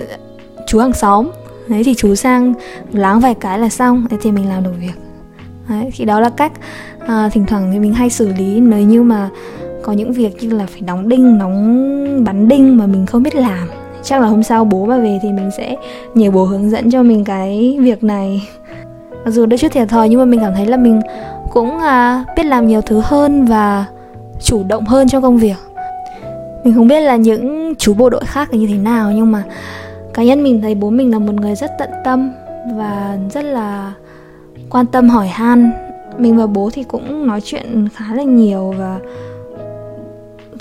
chú 0.67 0.79
hàng 0.79 0.93
xóm. 0.93 1.29
Đấy 1.67 1.83
thì 1.83 1.93
chú 1.95 2.15
sang 2.15 2.53
láng 2.93 3.19
vài 3.19 3.33
cái 3.33 3.59
là 3.59 3.69
xong. 3.69 4.07
Đấy 4.09 4.19
thì 4.23 4.31
mình 4.31 4.49
làm 4.49 4.63
được 4.63 4.73
việc. 4.79 4.93
Đấy 5.69 5.89
thì 5.95 6.05
đó 6.05 6.19
là 6.19 6.29
cách 6.29 6.51
à, 7.07 7.29
thỉnh 7.33 7.45
thoảng 7.45 7.69
thì 7.73 7.79
mình 7.79 7.93
hay 7.93 8.09
xử 8.09 8.27
lý. 8.27 8.59
Nếu 8.59 8.79
như 8.79 9.03
mà 9.03 9.29
có 9.83 9.93
những 9.93 10.13
việc 10.13 10.43
như 10.43 10.49
là 10.49 10.65
phải 10.65 10.81
đóng 10.81 11.09
đinh 11.09 11.39
đóng 11.39 12.23
bắn 12.25 12.47
đinh 12.47 12.77
mà 12.77 12.85
mình 12.85 13.05
không 13.05 13.23
biết 13.23 13.35
làm 13.35 13.67
chắc 14.03 14.21
là 14.21 14.27
hôm 14.27 14.43
sau 14.43 14.65
bố 14.65 14.85
mà 14.85 14.97
về 14.97 15.19
thì 15.21 15.31
mình 15.31 15.49
sẽ 15.57 15.75
nhờ 16.13 16.31
bố 16.31 16.43
hướng 16.43 16.69
dẫn 16.69 16.91
cho 16.91 17.03
mình 17.03 17.23
cái 17.23 17.77
việc 17.81 18.03
này. 18.03 18.47
Mặc 19.25 19.31
dù 19.31 19.45
đôi 19.45 19.57
chút 19.57 19.67
thiệt 19.71 19.89
thòi 19.89 20.09
nhưng 20.09 20.19
mà 20.19 20.25
mình 20.25 20.39
cảm 20.39 20.53
thấy 20.55 20.65
là 20.65 20.77
mình 20.77 21.01
cũng 21.51 21.79
à, 21.79 22.25
biết 22.35 22.43
làm 22.43 22.67
nhiều 22.67 22.81
thứ 22.81 23.01
hơn 23.03 23.45
và 23.45 23.85
chủ 24.41 24.63
động 24.63 24.85
hơn 24.85 25.09
trong 25.09 25.23
công 25.23 25.37
việc. 25.37 25.57
Mình 26.63 26.73
không 26.75 26.87
biết 26.87 27.01
là 27.01 27.15
những 27.15 27.73
chú 27.77 27.93
bộ 27.93 28.09
đội 28.09 28.25
khác 28.25 28.51
là 28.51 28.57
như 28.57 28.67
thế 28.67 28.77
nào 28.77 29.11
nhưng 29.11 29.31
mà 29.31 29.43
cá 30.13 30.23
nhân 30.23 30.43
mình 30.43 30.61
thấy 30.61 30.75
bố 30.75 30.89
mình 30.89 31.11
là 31.11 31.19
một 31.19 31.33
người 31.33 31.55
rất 31.55 31.71
tận 31.79 31.89
tâm 32.03 32.31
và 32.75 33.17
rất 33.33 33.45
là 33.45 33.93
quan 34.69 34.85
tâm 34.85 35.09
hỏi 35.09 35.27
han. 35.27 35.71
Mình 36.17 36.37
và 36.37 36.47
bố 36.47 36.69
thì 36.73 36.83
cũng 36.83 37.27
nói 37.27 37.41
chuyện 37.41 37.89
khá 37.95 38.05
là 38.15 38.23
nhiều 38.23 38.73
và 38.77 38.99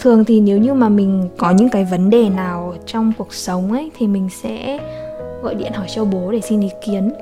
thường 0.00 0.24
thì 0.24 0.40
nếu 0.40 0.58
như 0.58 0.74
mà 0.74 0.88
mình 0.88 1.28
có 1.38 1.50
những 1.50 1.68
cái 1.68 1.84
vấn 1.84 2.10
đề 2.10 2.28
nào 2.28 2.74
trong 2.86 3.12
cuộc 3.18 3.34
sống 3.34 3.72
ấy 3.72 3.90
thì 3.98 4.06
mình 4.06 4.28
sẽ 4.42 4.78
gọi 5.42 5.54
điện 5.54 5.72
hỏi 5.72 5.86
cho 5.94 6.04
bố 6.04 6.32
để 6.32 6.40
xin 6.40 6.60
ý 6.60 6.68
kiến. 6.86 7.12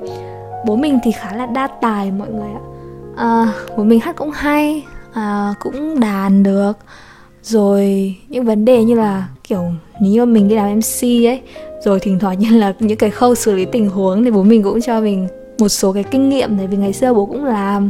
Bố 0.65 0.75
mình 0.75 0.99
thì 1.03 1.11
khá 1.11 1.35
là 1.35 1.45
đa 1.45 1.67
tài 1.81 2.11
mọi 2.11 2.27
người 2.29 2.49
ạ. 2.49 2.61
À, 3.15 3.53
bố 3.77 3.83
mình 3.83 3.99
hát 3.99 4.15
cũng 4.15 4.31
hay 4.31 4.83
à, 5.13 5.53
cũng 5.59 5.99
đàn 5.99 6.43
được. 6.43 6.73
Rồi 7.43 8.15
những 8.29 8.45
vấn 8.45 8.65
đề 8.65 8.83
như 8.83 8.95
là 8.95 9.27
kiểu 9.43 9.63
nếu 10.01 10.11
như 10.11 10.25
mình 10.25 10.47
đi 10.47 10.55
làm 10.55 10.77
mc 10.77 11.03
ấy 11.03 11.41
rồi 11.83 11.99
thỉnh 11.99 12.19
thoảng 12.19 12.39
như 12.39 12.59
là 12.59 12.73
những 12.79 12.97
cái 12.97 13.09
khâu 13.09 13.35
xử 13.35 13.55
lý 13.55 13.65
tình 13.65 13.89
huống 13.89 14.23
thì 14.23 14.31
bố 14.31 14.43
mình 14.43 14.63
cũng 14.63 14.81
cho 14.81 15.01
mình 15.01 15.27
một 15.59 15.69
số 15.69 15.93
cái 15.93 16.03
kinh 16.03 16.29
nghiệm 16.29 16.57
này 16.57 16.67
vì 16.67 16.77
ngày 16.77 16.93
xưa 16.93 17.13
bố 17.13 17.25
cũng 17.25 17.45
làm. 17.45 17.89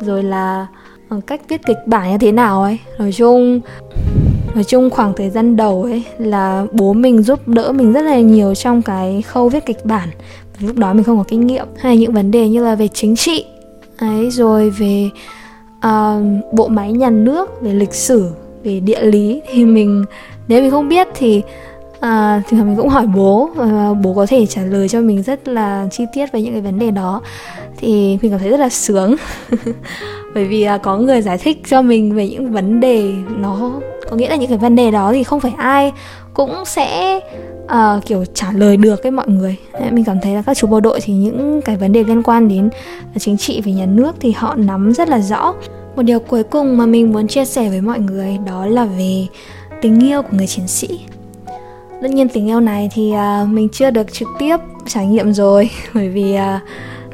Rồi 0.00 0.22
là 0.22 0.66
ờ, 1.08 1.20
cách 1.26 1.40
viết 1.48 1.60
kịch 1.66 1.76
bản 1.86 2.12
như 2.12 2.18
thế 2.18 2.32
nào 2.32 2.62
ấy 2.62 2.78
nói 2.98 3.12
chung 3.12 3.60
nói 4.54 4.64
chung 4.64 4.90
khoảng 4.90 5.12
thời 5.16 5.30
gian 5.30 5.56
đầu 5.56 5.82
ấy 5.82 6.02
là 6.18 6.66
bố 6.72 6.92
mình 6.92 7.22
giúp 7.22 7.48
đỡ 7.48 7.72
mình 7.72 7.92
rất 7.92 8.02
là 8.02 8.20
nhiều 8.20 8.54
trong 8.54 8.82
cái 8.82 9.22
khâu 9.22 9.48
viết 9.48 9.66
kịch 9.66 9.84
bản. 9.84 10.08
Lúc 10.58 10.76
đó 10.76 10.92
mình 10.92 11.04
không 11.04 11.18
có 11.18 11.24
kinh 11.28 11.46
nghiệm 11.46 11.66
hay 11.76 11.96
những 11.96 12.12
vấn 12.12 12.30
đề 12.30 12.48
như 12.48 12.64
là 12.64 12.74
về 12.74 12.88
chính 12.88 13.16
trị. 13.16 13.44
Ấy 13.98 14.30
rồi 14.30 14.70
về 14.70 15.10
uh, 15.86 16.52
bộ 16.52 16.68
máy 16.68 16.92
nhà 16.92 17.10
nước 17.10 17.62
về 17.62 17.72
lịch 17.72 17.94
sử 17.94 18.30
về 18.64 18.80
địa 18.80 19.02
lý 19.02 19.42
thì 19.52 19.64
mình 19.64 20.04
nếu 20.48 20.62
mình 20.62 20.70
không 20.70 20.88
biết 20.88 21.08
thì 21.14 21.42
à, 22.04 22.42
thì 22.48 22.56
mình 22.56 22.76
cũng 22.76 22.88
hỏi 22.88 23.06
bố 23.06 23.50
và 23.54 23.94
bố 24.02 24.14
có 24.14 24.26
thể 24.26 24.46
trả 24.46 24.62
lời 24.62 24.88
cho 24.88 25.00
mình 25.00 25.22
rất 25.22 25.48
là 25.48 25.86
chi 25.90 26.04
tiết 26.12 26.32
về 26.32 26.42
những 26.42 26.52
cái 26.52 26.62
vấn 26.62 26.78
đề 26.78 26.90
đó. 26.90 27.22
Thì 27.76 28.18
mình 28.22 28.30
cảm 28.30 28.40
thấy 28.40 28.50
rất 28.50 28.60
là 28.60 28.68
sướng. 28.68 29.16
Bởi 30.34 30.44
vì 30.44 30.62
à, 30.62 30.78
có 30.78 30.98
người 30.98 31.22
giải 31.22 31.38
thích 31.38 31.62
cho 31.68 31.82
mình 31.82 32.14
về 32.14 32.28
những 32.28 32.52
vấn 32.52 32.80
đề 32.80 33.12
nó 33.28 33.80
có 34.10 34.16
nghĩa 34.16 34.28
là 34.28 34.36
những 34.36 34.48
cái 34.48 34.58
vấn 34.58 34.76
đề 34.76 34.90
đó 34.90 35.12
thì 35.12 35.24
không 35.24 35.40
phải 35.40 35.52
ai 35.56 35.92
cũng 36.34 36.64
sẽ 36.66 37.20
uh, 37.64 38.04
kiểu 38.06 38.24
trả 38.34 38.52
lời 38.52 38.76
được 38.76 39.02
cái 39.02 39.12
mọi 39.12 39.28
người. 39.28 39.56
Đấy, 39.72 39.90
mình 39.90 40.04
cảm 40.04 40.20
thấy 40.22 40.34
là 40.34 40.42
các 40.42 40.56
chú 40.56 40.66
bộ 40.66 40.80
đội 40.80 41.00
thì 41.02 41.14
những 41.14 41.60
cái 41.62 41.76
vấn 41.76 41.92
đề 41.92 42.04
liên 42.04 42.22
quan 42.22 42.48
đến 42.48 42.70
chính 43.18 43.36
trị 43.36 43.60
về 43.60 43.72
nhà 43.72 43.86
nước 43.86 44.16
thì 44.20 44.32
họ 44.32 44.54
nắm 44.54 44.92
rất 44.92 45.08
là 45.08 45.20
rõ. 45.20 45.54
Một 45.96 46.02
điều 46.02 46.18
cuối 46.18 46.42
cùng 46.42 46.76
mà 46.76 46.86
mình 46.86 47.12
muốn 47.12 47.28
chia 47.28 47.44
sẻ 47.44 47.68
với 47.68 47.80
mọi 47.80 47.98
người 47.98 48.38
đó 48.46 48.66
là 48.66 48.84
về 48.84 49.26
tình 49.82 50.00
yêu 50.00 50.22
của 50.22 50.36
người 50.36 50.46
chiến 50.46 50.68
sĩ 50.68 51.00
tất 52.02 52.10
nhiên 52.10 52.28
tình 52.28 52.48
yêu 52.48 52.60
này 52.60 52.88
thì 52.94 53.12
uh, 53.12 53.48
mình 53.48 53.68
chưa 53.68 53.90
được 53.90 54.12
trực 54.12 54.28
tiếp 54.38 54.56
trải 54.86 55.06
nghiệm 55.06 55.32
rồi. 55.32 55.70
Bởi 55.94 56.08
vì 56.08 56.36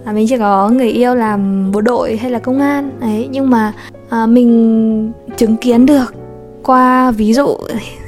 uh, 0.08 0.14
mình 0.14 0.28
chưa 0.28 0.38
có 0.38 0.68
người 0.68 0.88
yêu 0.88 1.14
làm 1.14 1.72
bộ 1.72 1.80
đội 1.80 2.16
hay 2.16 2.30
là 2.30 2.38
công 2.38 2.60
an. 2.60 2.90
Ấy 3.00 3.28
nhưng 3.30 3.50
mà 3.50 3.72
uh, 4.06 4.28
mình 4.28 5.12
chứng 5.37 5.56
kiến 5.56 5.87
được 5.87 6.14
qua 6.62 7.10
ví 7.10 7.32
dụ 7.32 7.56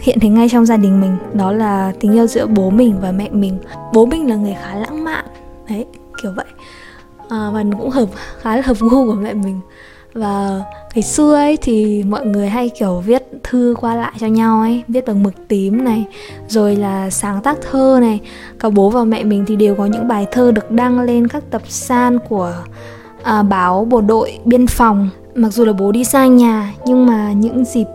hiện 0.01 0.21
thấy 0.21 0.31
ngay 0.31 0.49
trong 0.49 0.67
gia 0.67 0.77
đình 0.77 1.01
mình 1.01 1.17
đó 1.33 1.53
là 1.53 1.93
tình 2.01 2.13
yêu 2.13 2.27
giữa 2.27 2.47
bố 2.47 2.71
mình 2.71 2.95
và 3.01 3.13
mẹ 3.13 3.29
mình. 3.31 3.59
Bố 3.93 4.07
mình 4.07 4.31
là 4.31 4.37
người 4.37 4.57
khá 4.63 4.75
lãng 4.75 5.05
mạn. 5.05 5.25
Đấy 5.69 5.87
kiểu 6.23 6.33
vậy. 6.37 6.47
À, 7.29 7.51
và 7.53 7.65
cũng 7.79 7.91
hợp 7.91 8.09
khá 8.41 8.57
là 8.57 8.63
hợp 8.63 8.77
gu 8.81 9.07
của 9.07 9.19
mẹ 9.21 9.35
mình 9.35 9.61
và 10.15 10.63
ngày 10.95 11.03
xưa 11.03 11.35
ấy 11.35 11.57
thì 11.57 12.03
mọi 12.03 12.27
người 12.27 12.49
hay 12.49 12.69
kiểu 12.69 13.03
viết 13.07 13.23
thư 13.43 13.75
qua 13.81 13.95
lại 13.95 14.13
cho 14.21 14.27
nhau 14.27 14.61
ấy 14.61 14.83
viết 14.89 15.07
bằng 15.07 15.23
mực 15.23 15.49
tím 15.49 15.85
này 15.85 16.05
rồi 16.49 16.77
là 16.77 17.11
sáng 17.11 17.43
tác 17.43 17.59
thơ 17.71 17.99
này. 18.01 18.21
Cả 18.59 18.71
bố 18.71 18.91
và 18.91 19.05
mẹ 19.05 19.25
mình 19.25 19.45
thì 19.47 19.57
đều 19.57 19.75
có 19.75 19.87
những 19.87 20.09
bài 20.09 20.27
thơ 20.33 20.53
được 20.53 20.71
đăng 20.71 21.01
lên 21.01 21.29
các 21.29 21.45
tập 21.51 21.63
san 21.69 22.19
của 22.29 22.55
à, 23.23 23.43
báo 23.43 23.85
bộ 23.85 24.01
đội 24.01 24.39
biên 24.45 24.67
phòng. 24.67 25.09
Mặc 25.35 25.49
dù 25.49 25.65
là 25.65 25.73
bố 25.73 25.93
đi 25.93 26.05
xa 26.05 26.27
nhà 26.27 26.75
nhưng 26.85 27.07
mà 27.07 27.33
những 27.33 27.65
dịp 27.65 27.87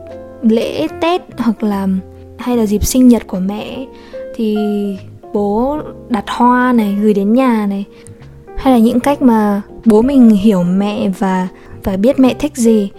lễ 0.42 0.88
tết 1.02 1.22
hoặc 1.38 1.64
là 1.64 1.88
hay 2.38 2.58
là 2.58 2.66
dịp 2.66 2.86
sinh 2.86 3.08
nhật 3.08 3.28
của 3.28 3.40
mẹ 3.40 3.86
thì 4.36 4.58
bố 5.34 5.78
đặt 6.10 6.26
hoa 6.28 6.74
này 6.74 6.98
gửi 7.02 7.14
đến 7.14 7.34
nhà 7.34 7.66
này. 7.70 7.86
Hay 8.58 8.74
là 8.74 8.80
những 8.80 9.00
cách 9.00 9.22
mà 9.22 9.62
bố 9.86 10.02
mình 10.02 10.30
hiểu 10.30 10.64
mẹ 10.64 11.10
và 11.20 11.48
và 11.88 11.98
biết 11.98 12.20
mẹ 12.20 12.34
thích 12.34 12.56
gì. 12.56 12.89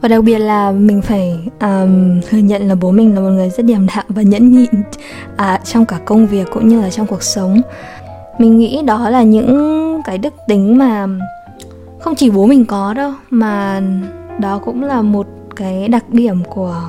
Và 0.00 0.08
đặc 0.08 0.24
biệt 0.24 0.38
là 0.38 0.72
mình 0.72 1.02
phải 1.02 1.38
um, 1.60 2.20
thừa 2.28 2.38
nhận 2.38 2.68
là 2.68 2.74
bố 2.74 2.90
mình 2.90 3.14
là 3.14 3.20
một 3.20 3.28
người 3.28 3.50
rất 3.50 3.66
điềm 3.66 3.86
đạm 3.86 4.04
và 4.08 4.22
nhẫn 4.22 4.52
nhịn 4.52 4.82
à, 5.36 5.60
trong 5.64 5.86
cả 5.86 5.98
công 6.04 6.26
việc 6.26 6.46
cũng 6.52 6.68
như 6.68 6.80
là 6.80 6.90
trong 6.90 7.06
cuộc 7.06 7.22
sống. 7.22 7.60
Mình 8.38 8.58
nghĩ 8.58 8.82
đó 8.82 9.10
là 9.10 9.22
những 9.22 10.02
cái 10.04 10.18
đức 10.18 10.34
tính 10.48 10.78
mà 10.78 11.06
không 12.00 12.14
chỉ 12.14 12.30
bố 12.30 12.46
mình 12.46 12.64
có 12.64 12.94
đâu 12.94 13.12
mà 13.30 13.82
đó 14.40 14.60
cũng 14.64 14.82
là 14.84 15.02
một 15.02 15.26
cái 15.56 15.88
đặc 15.88 16.04
điểm 16.10 16.44
của 16.44 16.82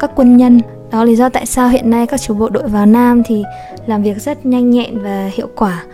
các 0.00 0.10
quân 0.16 0.36
nhân. 0.36 0.60
Đó 0.90 0.98
là 0.98 1.04
lý 1.04 1.16
do 1.16 1.28
tại 1.28 1.46
sao 1.46 1.68
hiện 1.68 1.90
nay 1.90 2.06
các 2.06 2.20
chú 2.20 2.34
bộ 2.34 2.48
đội 2.48 2.68
vào 2.68 2.86
Nam 2.86 3.22
thì 3.22 3.44
làm 3.86 4.02
việc 4.02 4.22
rất 4.22 4.46
nhanh 4.46 4.70
nhẹn 4.70 5.02
và 5.02 5.30
hiệu 5.34 5.48
quả. 5.56 5.84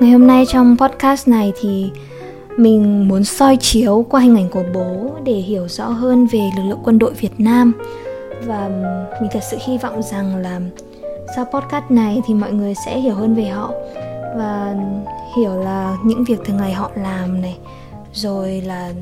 Ngày 0.00 0.10
hôm 0.10 0.26
nay 0.26 0.44
trong 0.48 0.76
podcast 0.80 1.28
này 1.28 1.52
thì 1.60 1.90
mình 2.58 3.08
muốn 3.08 3.24
soi 3.24 3.56
chiếu 3.56 4.06
qua 4.08 4.20
hình 4.20 4.36
ảnh 4.36 4.48
của 4.50 4.64
bố 4.74 5.10
để 5.24 5.32
hiểu 5.32 5.68
rõ 5.68 5.88
hơn 5.88 6.26
về 6.26 6.50
lực 6.56 6.62
lượng 6.68 6.80
quân 6.84 6.98
đội 6.98 7.12
Việt 7.12 7.40
Nam. 7.40 7.72
Và 8.46 8.70
mình 9.20 9.30
thật 9.32 9.40
sự 9.50 9.56
hy 9.66 9.78
vọng 9.78 10.02
rằng 10.02 10.36
là 10.36 10.60
sau 11.36 11.44
podcast 11.44 11.84
này 11.90 12.22
thì 12.26 12.34
mọi 12.34 12.52
người 12.52 12.74
sẽ 12.86 12.98
hiểu 12.98 13.14
hơn 13.14 13.34
về 13.34 13.44
họ 13.44 13.72
và 14.36 14.76
hiểu 15.36 15.54
là 15.54 15.96
những 16.04 16.24
việc 16.24 16.40
thường 16.44 16.56
ngày 16.56 16.72
họ 16.72 16.90
làm 16.94 17.40
này 17.40 17.58
rồi 18.12 18.62
là 18.66 18.92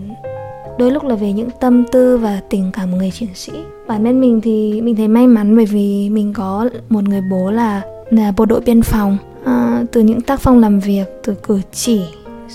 đôi 0.78 0.90
lúc 0.90 1.04
là 1.04 1.14
về 1.14 1.32
những 1.32 1.48
tâm 1.60 1.84
tư 1.92 2.18
và 2.18 2.40
tình 2.48 2.70
cảm 2.72 2.90
của 2.90 2.96
người 2.96 3.10
chiến 3.10 3.28
sĩ. 3.34 3.52
Bản 3.86 4.04
thân 4.04 4.20
mình 4.20 4.40
thì 4.40 4.80
mình 4.80 4.96
thấy 4.96 5.08
may 5.08 5.26
mắn 5.26 5.56
bởi 5.56 5.66
vì 5.66 6.10
mình 6.10 6.32
có 6.32 6.68
một 6.88 7.04
người 7.04 7.20
bố 7.30 7.50
là 7.50 7.82
là 8.10 8.32
bộ 8.36 8.44
đội 8.44 8.60
biên 8.60 8.82
phòng. 8.82 9.18
À, 9.44 9.84
từ 9.92 10.00
những 10.00 10.20
tác 10.20 10.40
phong 10.40 10.58
làm 10.58 10.80
việc 10.80 11.04
từ 11.24 11.34
cử 11.34 11.60
chỉ 11.72 12.00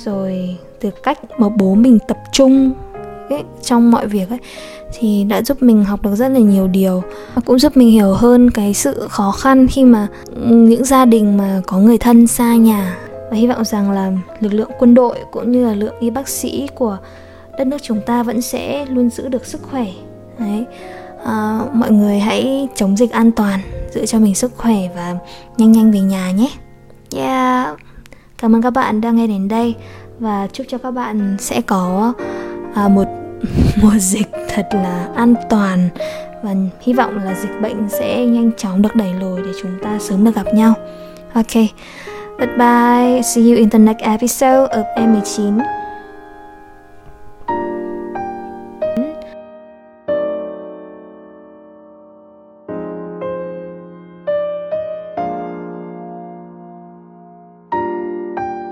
rồi 0.05 0.57
từ 0.81 0.91
cách 1.03 1.19
mà 1.37 1.49
bố 1.49 1.73
mình 1.73 1.99
tập 2.07 2.17
trung 2.31 2.73
ấy, 3.29 3.43
trong 3.61 3.91
mọi 3.91 4.07
việc 4.07 4.29
ấy 4.29 4.39
thì 4.99 5.23
đã 5.23 5.41
giúp 5.41 5.63
mình 5.63 5.83
học 5.83 6.01
được 6.03 6.15
rất 6.15 6.27
là 6.27 6.39
nhiều 6.39 6.67
điều. 6.67 7.03
Và 7.35 7.41
cũng 7.45 7.59
giúp 7.59 7.77
mình 7.77 7.89
hiểu 7.89 8.13
hơn 8.13 8.51
cái 8.51 8.73
sự 8.73 9.07
khó 9.09 9.31
khăn 9.31 9.67
khi 9.67 9.85
mà 9.85 10.07
những 10.45 10.85
gia 10.85 11.05
đình 11.05 11.37
mà 11.37 11.61
có 11.67 11.77
người 11.77 11.97
thân 11.97 12.27
xa 12.27 12.55
nhà. 12.55 12.97
Và 13.29 13.37
hy 13.37 13.47
vọng 13.47 13.65
rằng 13.65 13.91
là 13.91 14.11
lực 14.39 14.53
lượng 14.53 14.71
quân 14.79 14.93
đội 14.93 15.17
cũng 15.31 15.51
như 15.51 15.65
là 15.65 15.73
lượng 15.73 15.95
y 15.99 16.09
bác 16.09 16.27
sĩ 16.27 16.67
của 16.75 16.97
đất 17.57 17.67
nước 17.67 17.77
chúng 17.83 18.01
ta 18.05 18.23
vẫn 18.23 18.41
sẽ 18.41 18.85
luôn 18.85 19.09
giữ 19.09 19.27
được 19.27 19.45
sức 19.45 19.61
khỏe. 19.71 19.85
Đấy. 20.39 20.65
À, 21.25 21.59
mọi 21.73 21.91
người 21.91 22.19
hãy 22.19 22.67
chống 22.75 22.97
dịch 22.97 23.11
an 23.11 23.31
toàn 23.31 23.59
giữ 23.93 24.05
cho 24.05 24.19
mình 24.19 24.35
sức 24.35 24.51
khỏe 24.57 24.77
và 24.95 25.15
nhanh 25.57 25.71
nhanh 25.71 25.91
về 25.91 25.99
nhà 25.99 26.31
nhé. 26.31 26.49
Yeah. 27.15 27.77
Cảm 28.37 28.55
ơn 28.55 28.61
các 28.61 28.69
bạn 28.69 29.01
đã 29.01 29.11
nghe 29.11 29.27
đến 29.27 29.47
đây 29.47 29.75
và 30.21 30.47
chúc 30.53 30.67
cho 30.69 30.77
các 30.77 30.91
bạn 30.91 31.35
sẽ 31.39 31.61
có 31.61 32.13
à, 32.75 32.87
một 32.87 33.07
mùa 33.81 33.97
dịch 33.97 34.31
thật 34.49 34.67
là 34.73 35.07
an 35.15 35.33
toàn. 35.49 35.89
Và 36.43 36.55
hy 36.81 36.93
vọng 36.93 37.17
là 37.25 37.35
dịch 37.35 37.61
bệnh 37.61 37.89
sẽ 37.89 38.25
nhanh 38.25 38.51
chóng 38.57 38.81
được 38.81 38.95
đẩy 38.95 39.13
lùi 39.13 39.41
để 39.41 39.51
chúng 39.61 39.71
ta 39.83 39.99
sớm 39.99 40.25
được 40.25 40.35
gặp 40.35 40.53
nhau. 40.53 40.73
Ok 41.33 41.53
bye 42.41 42.47
bye 42.57 43.21
see 43.21 43.43
you 43.43 43.55
in 43.55 43.69
the 43.69 43.79
next 43.79 44.01
episode 44.01 44.67
of 44.71 44.83
M19 44.95 45.80